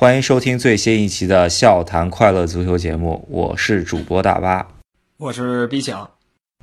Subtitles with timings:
[0.00, 4.66] 欢迎收听最新一期的笑谈快乐足球节目，我是主播大巴，
[5.18, 6.08] 我是 B 强。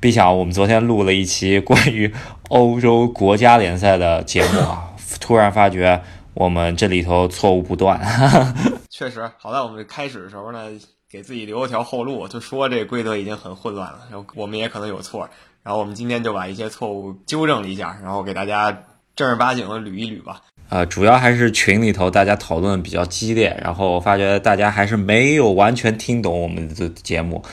[0.02, 2.12] B 强，我们昨天录了一期关于
[2.50, 6.02] 欧洲国家联赛的节目啊， 突然发觉
[6.34, 8.02] 我们这里头错误不断。
[8.90, 10.72] 确实，好在我们开始的时候呢，
[11.08, 15.30] 给自己留了条后路，就说这规则已经很混乱了，然后我们也可能有错，
[15.62, 18.86] 然后我们今天就把一些错误纠正了一下，然后给大家
[19.16, 20.42] 正儿八经的捋一捋吧。
[20.70, 27.44] 呃，主要还是群里头大家讨论比较激烈，然后我发觉大家还是没有完全听懂我们的节目。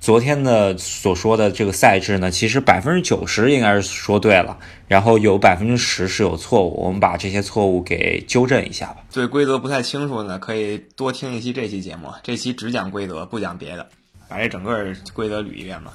[0.00, 8.96] 昨天的所说的这个赛制呢，其实百分之九十应该是说对了，然后有百分之十是有错误，我们把这些错误给纠正一下吧。
[9.12, 13.88] 对规则不太清楚呢，可以多听一期这期节目，这期只讲规则，不讲别的，
[14.28, 15.92] 把这整个规则捋一遍吧。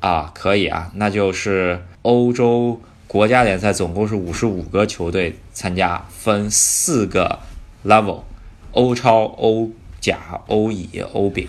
[0.00, 2.80] 啊，可以啊，那就是欧洲
[3.12, 7.40] 国家联赛总共是五十五个球队参加，分四个
[7.84, 8.22] level：
[8.70, 11.46] 欧超、欧甲、欧乙、欧丙。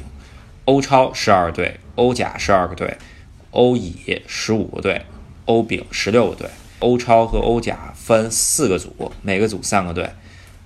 [0.66, 1.80] 欧超十二队。
[1.96, 2.98] 欧甲十二个队，
[3.52, 5.06] 欧乙十五个队，
[5.46, 6.50] 欧丙十六个队。
[6.80, 10.10] 欧超和欧甲分四个组，每个组三个队。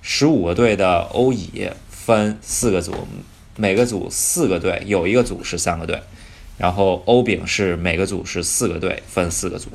[0.01, 3.07] 十五个队的欧乙分四个组，
[3.55, 6.01] 每个组四个队，有一个组是三个队。
[6.57, 9.69] 然后欧丙是每个组是四个队，分四个组。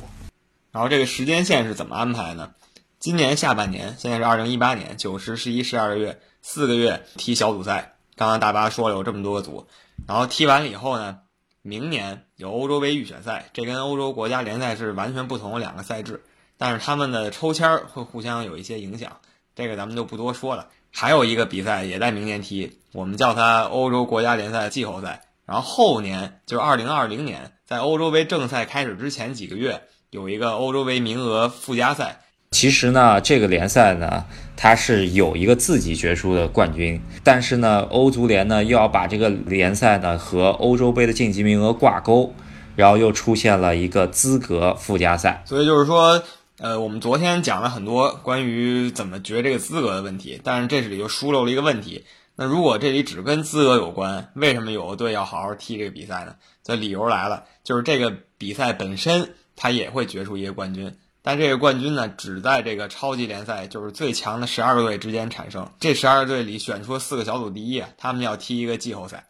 [0.73, 2.55] 然后这个时间线是怎么安排呢？
[2.97, 7.93] 今年下半年，现在是二零一八年九十、十一、十二月四个月踢小组赛。
[8.15, 9.67] 刚刚大巴说了有这么多个组，
[10.07, 11.19] 然后踢完了以后呢？
[11.61, 16.23] 明年有欧洲杯预选赛，这跟欧洲国家联赛是完全不同的两个赛制，
[16.57, 19.19] 但是他们的抽签会互相有一些影响，
[19.55, 20.67] 这个咱们就不多说了。
[20.91, 25.23] 还有一个比赛也在明年踢，我们叫它欧洲国家联赛季后赛。
[25.45, 29.83] 然后后年就是二零二零年，在欧洲杯正赛开始之前几个月，
[30.13, 32.19] 有一个欧洲杯名额附加赛。
[32.51, 34.23] 其实呢，这个联赛呢，
[34.55, 42.31] 它是有一个自己决出的冠军，但是呢，欧足联呢又要把这个联赛呢和欧洲杯的晋级名额挂钩，
[42.75, 45.41] 然后又出现了一个资格附加赛。
[45.47, 46.21] 所以就是说，
[46.59, 52.05] 呃，我们昨天讲了很多关于怎么决这个资格的问题，但是这里就疏漏了一个问题。
[52.35, 56.35] 那如果这里只跟资格有关，为什么有的队要好好踢这个比赛呢？
[56.63, 60.93] 这理由来了，就是这个比赛本身它也会决出一个冠军。
[61.25, 65.65] 但这个冠军呢，只在这个超级联赛，就是最强的十二个队之间产生。
[65.79, 69.23] 这十二个队里选出四个小组第一，他们要踢一个季后赛，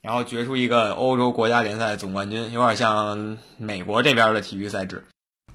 [0.00, 5.04] 然后决出一个欧洲国家联赛总冠军，有点像美国这边的体育赛制。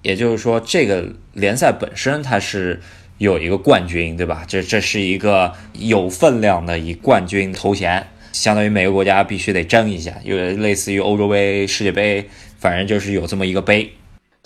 [0.04, 2.80] 也就是说，这个联赛本身它是
[3.18, 4.46] 有一个冠军，对吧？
[4.48, 13.92] 这这是一个有分量的以冠军头衔，相当于每个国家必须得争一下，有类似于欧洲杯、世界杯，反正就是有这么一个杯。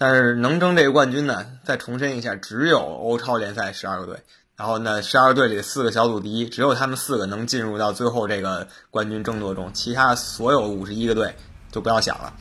[0.06, 1.46] 但是能争这个冠军呢？
[1.64, 4.18] 再重申一下，只有欧超联赛十二个队，
[4.58, 11.34] 然后呢，十二队里四个小组第一，只有他们四个能进入到最后这个冠军争夺中，其他所有五十一个队
[11.72, 12.34] 就不要想了。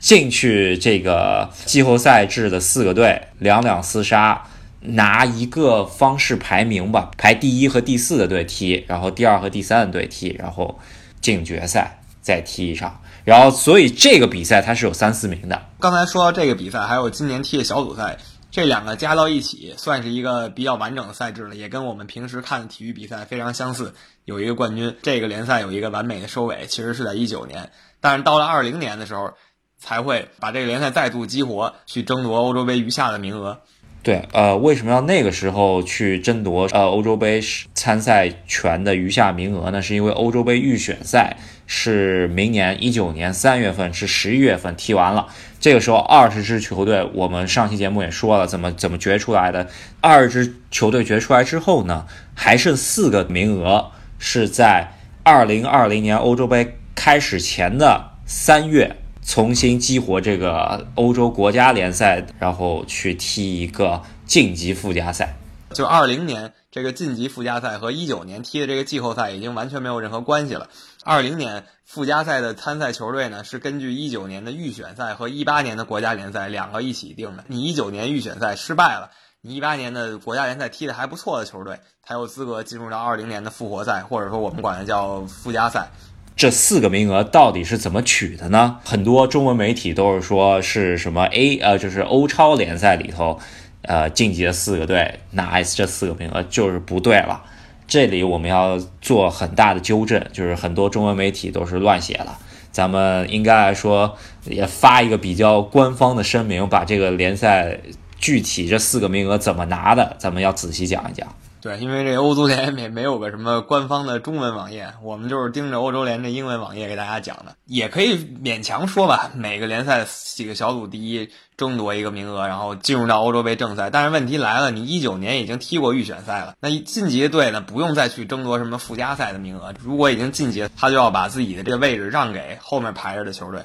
[0.00, 4.42] 进去这个季后赛制的四个队两两厮杀，
[4.80, 10.80] 拿一个方式排名吧，排第一和第四的队踢，然后第二和第三的队踢，然后
[11.20, 13.01] 进决赛再踢一场。
[13.24, 15.62] 然后，所以这个比赛它是有三四名的。
[15.80, 18.18] 刚才说到这个比赛，还有今年踢的小组赛，
[18.50, 23.94] 这两个加到一起，算是一个比较完整的赛制了，也跟我们平时看的体育比赛非常相似。
[24.24, 29.32] 有一个冠军，这个联赛有一个完美的收尾，其实是在一九年，但是到了二零年的时候，
[29.78, 33.60] 才会把这个联赛再度激活，去争夺欧洲杯余下的名额。
[34.04, 37.40] 对，呃，为什么要那个时候去争夺呃欧洲杯
[37.72, 39.80] 参赛权的余下名额呢？
[39.80, 41.36] 是因为欧洲杯预选赛
[41.74, 45.26] 是明年一九年三月份，至十一月份踢完了。
[45.58, 49.66] 这个时候二十支球队，我们上期节目也说了怎么怎么决出来的。
[50.02, 58.98] 二十支球队决出来之后呢，还剩四个名额是在二零二零年欧洲杯开始前的三月。
[59.24, 65.36] 重新激活这个欧洲国家联赛，然后去踢一个晋级附加赛。
[65.72, 70.68] 就二零年这个晋级附加赛和一九年踢的这个季后赛已经完全没有任何关系了。
[71.04, 77.44] 二零年附加赛的参赛球队呢，是根据一九年的预选赛和一八年的国家联赛两个一起定的。
[77.48, 79.10] 你一九年预选赛失败了，
[79.40, 85.88] 你一八年的国家联赛踢的还不错的球队，才有资格进入到二零年的复活赛，或者说我们管它叫附加赛。
[86.36, 88.78] 这四个名额到底是怎么取的呢？
[88.84, 93.40] 很多中文媒体都是说是什么 A 呃，就是欧超联赛里头，
[93.82, 97.44] 呃，晋级的四个队拿这四个名额就是不对了。
[97.92, 102.38] 这里我们要做很大的纠正，就是很多中文媒体都是乱写了。
[102.70, 104.16] 咱们应该来说
[104.46, 107.78] 也发一个比较官方的声明，把这个联赛
[108.18, 111.28] 具体这四个名额怎么拿的，咱们要仔细讲一讲。
[111.62, 119.30] 对，因为这欧足联也没有个什么官方的中文网页，我们就是盯着欧洲联的英文网页给大家讲的，也可以勉强说吧。
[119.32, 120.04] 每个联赛
[120.34, 123.90] 几个小组第一争夺一个名额，然后进入到欧洲杯正赛。
[123.90, 129.72] 但是问题来了，你一九年已经踢过预选赛了，那晋级的队呢，不用再去争夺什么附加赛的名额。
[129.80, 133.60] 如果已经晋级，他就要把自己的这个位置让给后面排着的球队。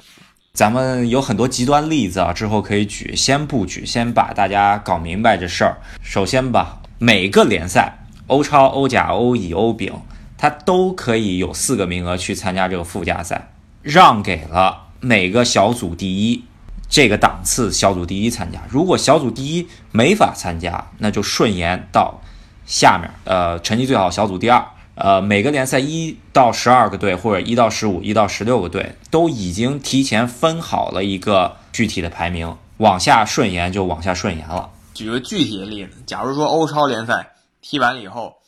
[0.52, 5.76] 咱们有很多极端例子啊，之后可以举，先不举，先把大家搞明白这事儿。
[6.00, 6.78] 首先吧。
[7.00, 9.92] 每个联赛，欧超、欧甲、欧乙、欧丙，
[10.36, 13.52] 它都可以有四个名额去参加这个附加赛，
[13.82, 16.42] 让给了每个小组第一
[16.88, 18.58] 这个档次小组第一参加。
[18.68, 22.20] 如果小组第一没法参加，那就顺延到
[22.66, 24.66] 下面，呃，成绩最好小组第二。
[24.96, 34.70] 呃，每个联赛一到十二个队，或者一到十五、一到十六个队，都已经提前分好了一个具体的排名，往下顺延就往下顺延了。
[34.98, 38.38] 举个具体的例子，假如说欧超联赛踢完了以后，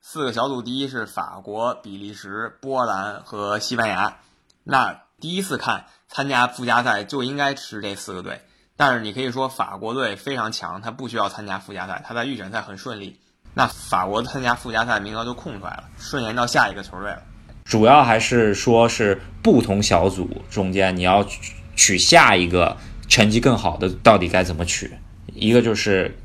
[0.00, 4.16] 四个小组第一是法国、比利时、波兰和西班牙，
[4.64, 8.40] 那第一次看参加附加赛就应该是这四个队。
[8.76, 13.20] 但是你可以说法国队非常强，他不需要参加附加赛，他在预选赛很顺利，
[13.54, 17.22] 那法国参加附加赛名额就空出来了，顺延到下一个球队了。
[17.64, 21.24] 主要还是说是不同小组中间你要
[21.76, 24.92] 取下一个成绩更好的，到底该怎么取？
[25.36, 26.16] 一个就是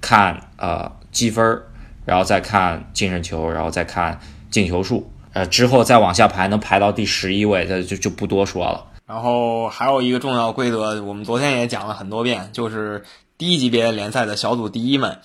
[0.00, 1.62] 看呃积分，
[2.04, 4.18] 然后再看净胜球，然后再看
[4.50, 8.84] 进球数，呃之后再往下排，能排到第十一位，这就就不多说了。
[9.06, 13.02] 然后还有一个重要规则，我们昨天也讲了很多遍，就是
[13.38, 15.18] 低级别联赛的小组第一们，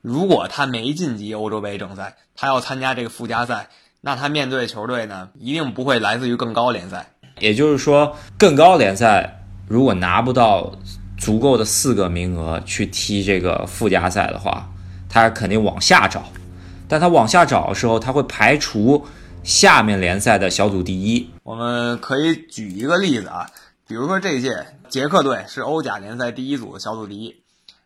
[0.00, 3.68] 如果他没晋级欧洲杯正赛，他要参加这个附加赛，
[4.00, 7.06] 那他面对球队呢，一定不会来自于更高联赛。
[7.38, 10.72] 也就是说，更高联赛如果拿不到。
[11.26, 14.70] 足够的四个名额去踢这个附加赛的话，
[15.08, 16.22] 他肯定往下找。
[16.86, 19.04] 但他往下找的时候，他会排除
[19.42, 21.28] 下面联赛的小组第一。
[21.42, 23.50] 我们可以举一个例子啊，
[23.88, 27.42] 比如说这届捷克队是欧甲联赛第一组的小组第一，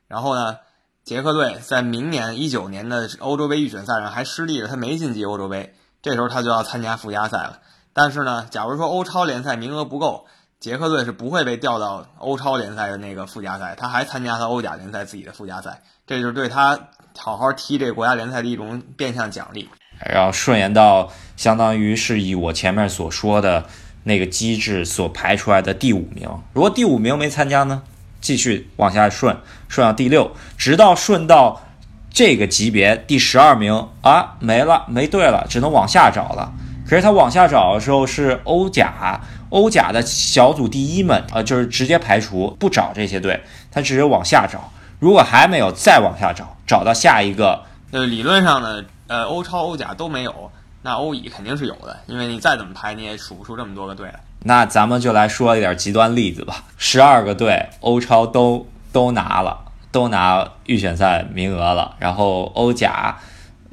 [0.06, 0.58] 然后呢，
[1.02, 7.60] 捷克队在明年一九年的欧洲杯预选赛上还失利了，他没晋级欧洲杯，这时候他就要参加附加赛了。
[7.94, 10.26] 但是呢，假如说欧超联赛名额不够。
[10.60, 16.78] 捷克队是不会被调到欧超联赛的那个附加赛，他还参加他欧甲联赛自己的附加赛，这就是对他
[17.16, 19.66] 好好踢这个国家联赛的一种变相奖励。
[20.06, 23.64] 然后顺延到相当于是以我前面所说的
[24.02, 27.82] 那个机制所排出来的第五名，如果第五名没参加呢，
[28.20, 29.34] 继续往下顺，
[29.66, 31.62] 顺到第六，直到顺到
[32.10, 36.52] 这个级别第十二名啊，没了，没队了，只能往下找了。
[36.86, 39.18] 可是他往下找的时候是欧甲。
[39.50, 44.72] 欧甲的小组第一们，呃，就是直接排除不找这些队，他只是往下找。
[45.00, 47.62] 如果还没有，再往下找，找到下一个。
[47.90, 50.52] 呃，理论上呢，呃，欧超、欧甲都没有，
[50.82, 54.20] 那欧乙肯定是有的，因为你再怎么排，你也数不出这么多个队来。
[54.44, 56.62] 那咱们就来说一点极端例子吧。
[56.76, 59.58] 十二个队，欧超都都拿了，
[59.90, 63.18] 都拿预选赛名额了，然后欧甲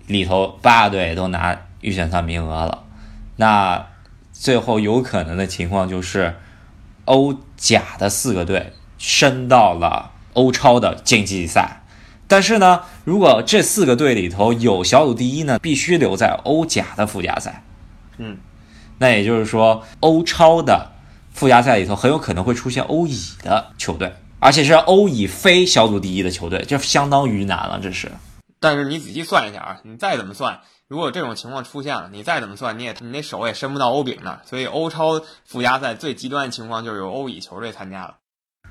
[0.08, 2.80] 里头八个队都拿预选赛名额了，
[3.36, 3.86] 那。
[4.40, 6.36] 最后有可能的情况就是，
[7.06, 11.84] 欧甲的四个队升到了欧超的晋级赛，
[12.28, 17.64] 但是呢，如果这四个队里头有小组第一呢，必须留在欧甲的附加赛。
[18.18, 18.38] 嗯，
[19.00, 20.92] 那也就是说，欧超的
[21.32, 27.80] 附加赛里头很有可能会出现欧乙的球队，而且是欧乙非小组第一的球队，这相当于难了。
[27.82, 28.12] 这是，
[28.60, 30.60] 但是你仔细算一下啊，你再怎么算。
[30.90, 34.40] 如果这种情况出现了，你再怎么算，你也你那手也伸不到欧丙那儿。
[34.46, 38.16] 所以欧超附加赛最极端的情况就是有欧乙球队参加了。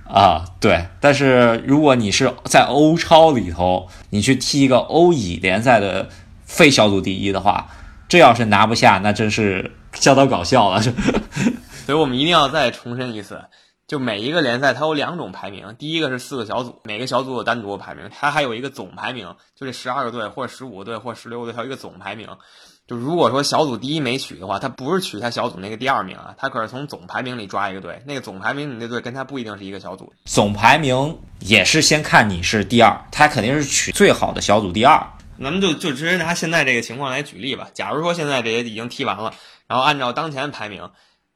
[0.08, 0.86] 啊，对。
[1.00, 6.08] 但是如果你是在欧超里头，你去踢一个欧乙联赛的
[6.44, 7.68] 非小组第一的话，
[8.08, 10.80] 这要是拿不下，那真是相当搞笑了。
[11.84, 13.44] 所以我们一定要再重申一次。
[13.86, 15.76] 就每一个联赛，它有两种排名。
[15.78, 22.28] 第一个是四个小组，每个小组有单独的排名，它还有一个总排名，就这十二个队或者十五个队或者十六个队，它有一个总排名。
[22.88, 30.12] 就如果说小组第一没取的话，他不是取他小组那个第二名啊，他可是从总排名里抓一个队，那个总排名你那队跟他不一定是一个小组。
[30.24, 35.04] 总排名也是先看你是第二，他肯定是取最好的小组第二。
[35.40, 37.68] 咱们就就直接拿现在这个情况来举例吧。
[37.72, 39.34] 假如说现在这些已经踢完了，
[39.68, 40.90] 然后按照当前排名，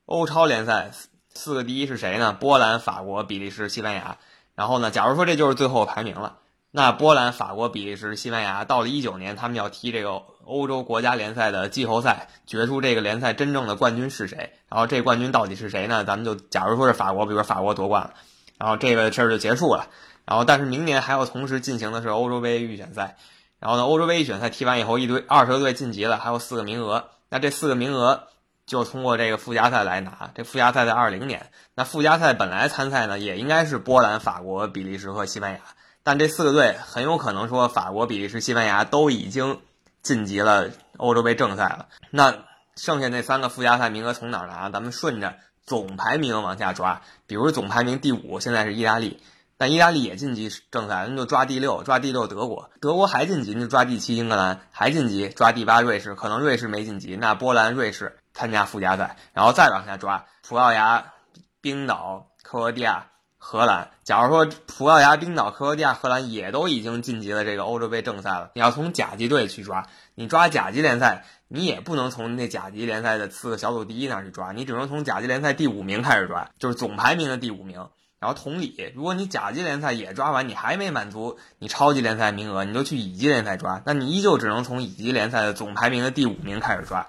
[0.07, 0.91] 欧超联赛。
[1.35, 2.33] 四个第一是谁呢？
[2.33, 4.19] 波兰、法国、比利时、西班牙。
[4.55, 6.37] 然后呢，假如说这就是最后排名了，
[6.71, 14.53] 那波兰、法国、比利时、西班牙到了一九年，他们要踢这个欧洲国家联赛的季后赛，决出这个联赛真正的冠军是谁。
[14.69, 16.05] 然后这冠军到底是谁呢？
[16.05, 18.15] 咱们就假如说是法国，比如说法国夺冠了，
[18.59, 19.87] 然后这个事儿就结束了。
[20.27, 23.17] 然后但是明年还要同时进行的是欧洲杯预选赛。
[23.59, 27.09] 然后呢，欧洲杯预选赛踢完以后，一堆二十个队晋级了，还有四个名额。
[27.31, 28.25] 那这四个名额
[28.71, 30.31] 就通过这个附加赛来拿。
[30.33, 35.59] 这附加赛在二零年，那附加赛本来参赛呢也应该是波兰、法国、比利时和西班牙，
[36.05, 39.61] 但这四个队很有可能说法国、比利时、西班牙都已经
[40.05, 41.89] 晋级了欧洲杯正赛了。
[42.11, 42.45] 那
[42.77, 44.71] 剩下那三个附加赛名额从哪儿拿？
[44.71, 45.35] 咱们顺着
[45.67, 49.21] 总排名往下抓，比如总排名第五现在是意大利。
[49.59, 61.13] 但意大利也晋级正赛，那就抓第六，抓第六德国，德国还晋级，那就抓第七英格兰，还晋级抓第八瑞士，可能瑞士没晋级，那波兰、瑞士参加附加赛，然后再往下抓葡萄牙、
[61.61, 63.07] 冰岛、克罗地亚、
[63.39, 63.91] 荷兰。
[64.05, 77.89] 假如说葡萄牙、冰岛、克罗地亚、荷兰也都已经晋级了这个欧洲杯正赛了，你要从甲级队去抓，你抓甲级联赛，你也不能从那甲级联赛的四个小组第一那儿去抓，你只能从甲级联赛第五名开始抓，就是总排名的第五名。
[78.19, 87.07] 然后同理，如果你甲级联赛也抓完，你还没满足你超级联赛名额，你就去乙级联赛抓，那你依旧只能从乙级联赛的总排名的第五名开始抓。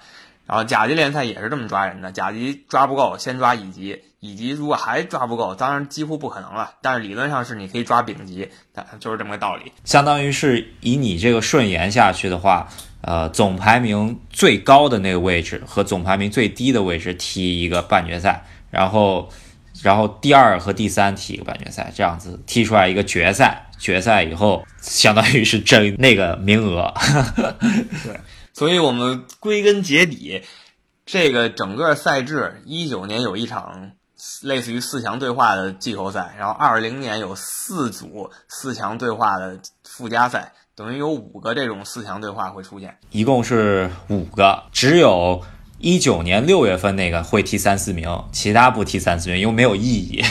[0.52, 8.50] 然后甲级联赛也是这么抓人的，甲级抓不够，先抓乙级，乙级如果还抓不够，当然几乎不可能了，但是理论上是你可以抓丙级，
[9.00, 9.72] 就是这么个道理。
[9.86, 12.68] 相当于是以你这个顺延下去的话，
[13.00, 19.30] 呃，总排名最高的那个位置和总排名最低的位置踢一个半决赛，然后。
[19.82, 23.68] 然后第二和第三踢一个半决赛，这样子踢出来一个决赛。
[23.80, 26.94] 决赛以后，相当于是争那个名额。
[28.04, 28.20] 对，
[28.62, 30.44] 所以我们归根结底，
[31.04, 33.94] 这个整个赛制，一九年有一场
[34.44, 45.44] 类似于四强对话的季后赛，然后二零年有四组四强对话的附加赛，等于有五个这种四强对话会出现，一共是五个，只有。
[45.80, 50.24] 一九年六月份那个会踢三四名，其他不踢三四名，因为没有意义。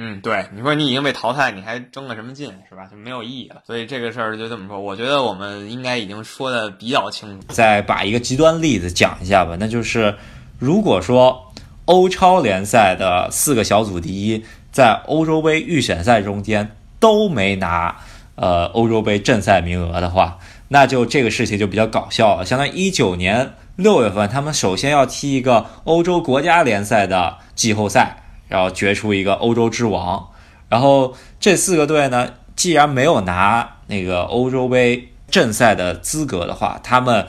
[0.00, 2.86] 嗯，对，你说你已经被淘汰，你还争个什么劲，是吧？
[2.88, 3.62] 就没有意义了。
[3.66, 4.80] 所以这个事儿就这么说。
[4.80, 7.46] 我觉得我们应该已经说的比较清楚。
[7.48, 10.14] 再把一个极端例子讲一下吧，那就是
[10.60, 11.52] 如果说
[11.86, 17.96] 欧超联赛的四个小组第一在欧洲杯预选赛中间都没拿
[18.36, 20.38] 呃欧洲杯正赛名额的话，
[20.68, 22.46] 那就这个事情就比较搞笑了。
[22.46, 23.54] 相当于一九年。
[23.78, 30.30] 六月份，他们首先要踢一个欧洲国家联赛的季后赛，然后决出一个欧洲之王。
[30.68, 37.26] 然后这四个队呢，既然没有拿那个欧洲杯正赛的资格的话，他们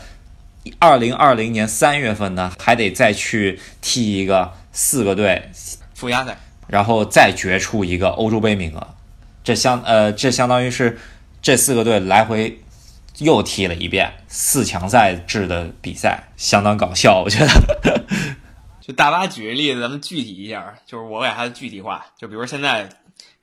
[0.80, 5.50] 二零二零年三月份呢，还得再去踢一个四个队
[5.94, 8.88] 附加赛，然后再决出一个欧洲杯名额。
[9.44, 10.98] 这相呃，这相当于是
[11.42, 12.60] 这四个队来回。
[13.18, 18.02] 又踢了一遍四强赛制的比赛，相当搞笑，我觉得。
[18.90, 22.08] 就大巴举个例子，咱们具体一下，就是我给它具体化。
[22.18, 22.90] 就比如现在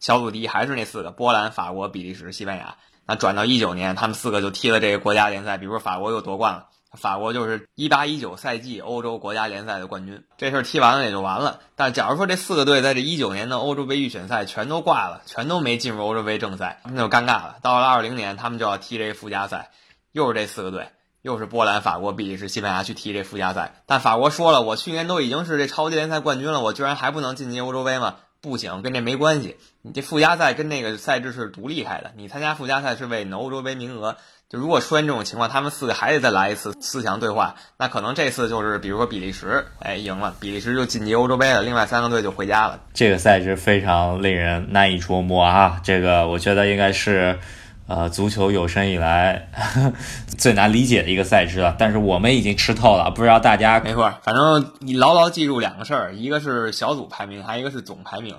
[0.00, 2.74] 小组第一还是那四个：波兰、法国、比利时、西班牙。
[3.06, 5.56] 那转到一九年，他们四个就踢了这个国家联赛。
[5.56, 6.66] 比如说法国又夺冠了。
[6.94, 11.60] 法国就是一八一九赛季欧洲国家联赛的冠军，这事儿踢完了也就完了。
[11.76, 17.58] 但假如说这四个队在这一九年的欧洲杯预选赛全都挂了，全都没进入欧洲杯正赛，那就尴尬了。
[17.62, 19.70] 到了二零年，他们就要踢这附加赛，
[20.10, 20.88] 又是这四个队，
[21.22, 23.74] 又是波兰、法国、比利时、西班牙去踢这附加赛。
[23.86, 28.16] 但法国说了，我去年都已经是这超级联赛冠军了，我居然还不能晋级欧洲杯吗？
[28.40, 29.56] 不行，跟这没关系。
[29.82, 34.16] 你这附加赛跟那个赛制是独立开的，你参加附加赛是为你的欧洲杯名额。
[34.48, 42.78] 就如果出现这种情况，他们四个还得再来一次四强对话，那可能这次就是比如说比利时，哎赢了，比利时就晋级欧洲杯了，另外三个队就回家了。
[42.94, 45.80] 这个赛制非常令人难以琢磨啊！
[45.82, 47.40] 这个我觉得应该是，
[47.86, 49.48] 呃，足球有生以来
[50.36, 51.74] 最难理解的一个赛制了。
[51.78, 58.34] 但是我们已经吃透了，不知道大家没错，反正你牢牢记住两个事儿，一个是小组排名，还有一个是总排名。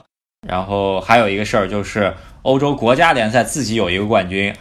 [0.48, 2.13] 然后还有一个事儿就是
[2.44, 4.54] 欧洲国家联赛自己有一个冠军。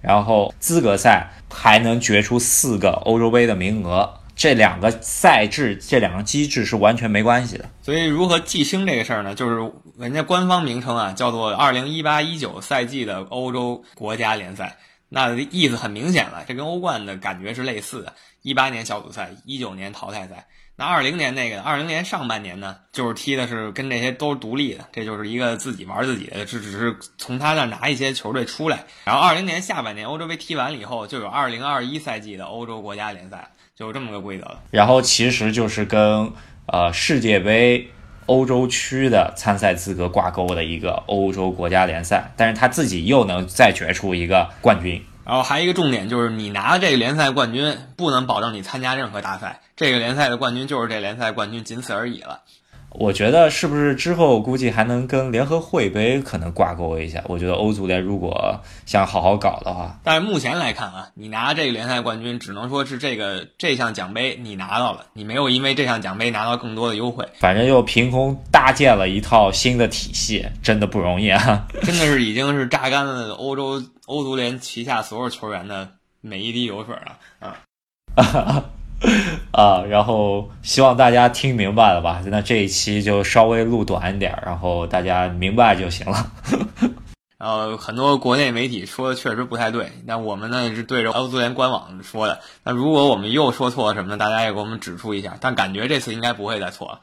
[0.00, 7.68] 然后资格赛还能决出四个欧洲杯的名额，这两个赛制、这两个机制是完全没关系的。
[7.82, 9.34] 所以如何记清这个事儿呢？
[9.34, 14.76] 就是人家官方名称啊，叫做二零一八一九赛季的欧洲国家联赛，
[15.08, 18.14] 那意思很明显了，这跟欧冠的感觉是类似的。
[18.42, 20.46] 一八年小组赛，一九年淘汰赛。
[20.80, 28.84] 那二零年那个二零年上半年呢，就是踢的是跟这些都是独立的，这就是一个自己玩自己的，这只是从他那拿一些球队出来。
[29.04, 34.56] 然后二零年下半年欧洲杯踢完了以后，就有二零二一赛季的欧洲国家联赛，就是这么个规则。
[34.70, 36.30] 然后其实就是跟
[36.66, 37.90] 呃世界杯
[38.26, 45.04] 欧洲区的参赛资格挂钩的一个欧洲国家联赛，但是他自己又能再决出一个冠军。
[45.28, 49.60] 然后还有一个重点就是，你拿这个联赛冠军，不能保证你参加任何大赛。
[49.76, 52.40] 这个联赛的冠军就是这联赛冠军，仅此而已了。
[53.00, 57.22] 我觉得是不是之后估计还能跟联合会杯可能挂钩一下？
[57.28, 67.24] 我觉得欧足联如果想好好搞的话，但是目前来看啊，你拿这个联赛冠军，只能说是这个这项奖杯你拿到了，你没有因为这项奖杯拿到更多的优惠。
[67.38, 71.68] 反正又凭空搭建了一套新的体系，真的不容易啊！
[71.82, 75.88] 真的是已经是榨干了欧洲欧足联旗下所有球员的
[76.20, 77.56] 每一滴油水了啊！
[78.16, 78.64] 啊，
[79.88, 82.22] 然后希望大家听明白了吧？
[82.26, 86.30] 那这一期就稍微录短一点，然后大家明白就行了。
[87.38, 92.40] 然后很多国内媒体说的确实不太对，但我们呢是对着欧足联官网说的。
[92.62, 95.36] 那如果我们又说错了什么，大家也给我们指出一下。
[95.40, 97.00] 但感觉这次应该不会再错了。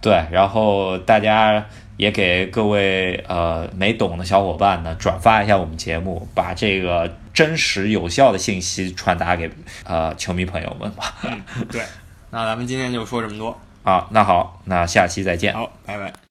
[0.00, 9.50] 对，然后大家也给各位呃没懂的小伙伴呢转发一下我们节目，把这个真实有效的信息传达给
[9.84, 11.14] 呃球迷朋友们吧。
[11.70, 11.82] 对，
[12.30, 13.60] 那咱们今天就说这么多。
[13.82, 15.52] 好，那好，那下期再见。
[15.52, 16.23] 好，拜拜。